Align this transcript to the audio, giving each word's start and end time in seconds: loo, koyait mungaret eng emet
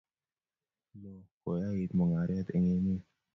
loo, 1.01 1.21
koyait 1.41 1.91
mungaret 1.97 2.47
eng 2.55 2.67
emet 2.75 3.03